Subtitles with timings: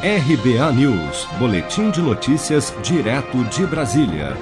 [0.00, 4.36] RBA News, Boletim de Notícias, direto de Brasília.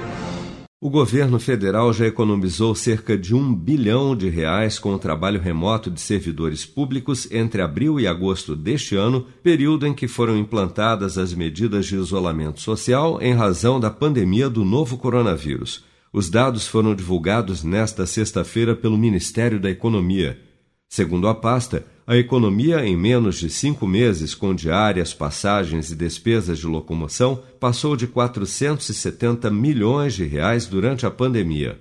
[0.79, 5.89] O governo federal já economizou cerca de um bilhão de reais com o trabalho remoto
[5.89, 11.33] de servidores públicos entre abril e agosto deste ano, período em que foram implantadas as
[11.33, 15.83] medidas de isolamento social em razão da pandemia do novo coronavírus.
[16.13, 20.39] Os dados foram divulgados nesta sexta-feira pelo Ministério da Economia.
[20.87, 26.57] Segundo a pasta, a economia, em menos de cinco meses, com diárias, passagens e despesas
[26.57, 31.77] de locomoção, passou de 470 milhões de reais durante a pandemia.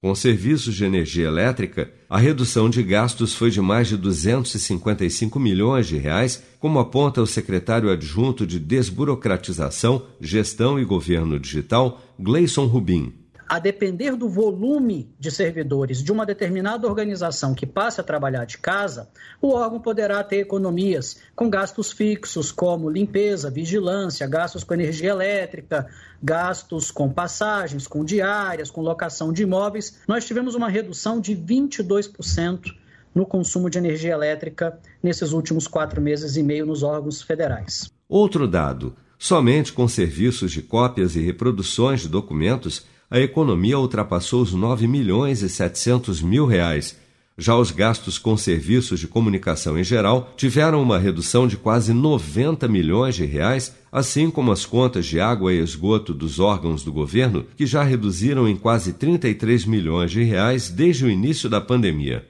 [0.00, 5.86] Com serviços de energia elétrica, a redução de gastos foi de mais de 255 milhões
[5.86, 13.17] de reais, como aponta o secretário adjunto de Desburocratização, Gestão e Governo Digital, Gleison Rubin
[13.48, 18.58] a depender do volume de servidores de uma determinada organização que passe a trabalhar de
[18.58, 19.08] casa,
[19.40, 25.88] o órgão poderá ter economias com gastos fixos, como limpeza, vigilância, gastos com energia elétrica,
[26.22, 29.98] gastos com passagens, com diárias, com locação de imóveis.
[30.06, 32.74] Nós tivemos uma redução de 22%
[33.14, 37.90] no consumo de energia elétrica nesses últimos quatro meses e meio nos órgãos federais.
[38.06, 44.52] Outro dado: somente com serviços de cópias e reproduções de documentos a economia ultrapassou os
[44.52, 46.96] 9 milhões e 700 mil reais.
[47.40, 52.66] Já os gastos com serviços de comunicação em geral tiveram uma redução de quase 90
[52.66, 57.46] milhões de reais, assim como as contas de água e esgoto dos órgãos do governo,
[57.56, 62.26] que já reduziram em quase 33 milhões de reais desde o início da pandemia.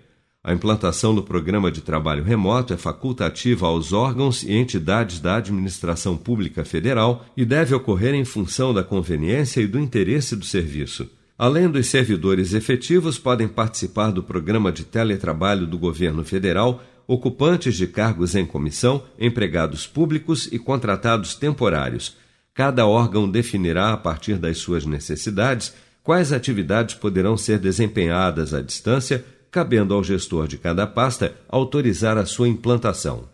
[0.49, 6.17] A implantação do programa de trabalho remoto é facultativa aos órgãos e entidades da administração
[6.17, 11.07] pública federal e deve ocorrer em função da conveniência e do interesse do serviço.
[11.37, 17.87] Além dos servidores efetivos, podem participar do programa de teletrabalho do governo federal ocupantes de
[17.87, 22.17] cargos em comissão, empregados públicos e contratados temporários.
[22.55, 29.23] Cada órgão definirá, a partir das suas necessidades, quais atividades poderão ser desempenhadas à distância
[29.51, 33.25] cabendo ao gestor de cada pasta autorizar a sua implantação.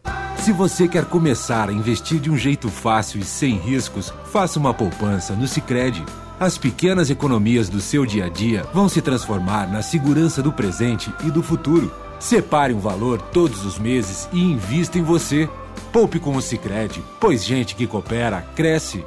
[0.45, 4.75] Se você quer começar a investir de um jeito fácil e sem riscos, faça uma
[4.75, 6.05] poupança no Sicredi.
[6.39, 11.11] As pequenas economias do seu dia a dia vão se transformar na segurança do presente
[11.25, 11.91] e do futuro.
[12.21, 15.49] Separe um valor todos os meses e invista em você.
[15.93, 19.05] Poupe com o Sicredi, pois gente que coopera cresce.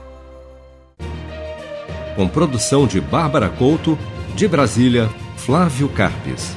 [2.15, 3.95] Com produção de Bárbara Couto,
[4.35, 6.55] de Brasília, Flávio Carpes.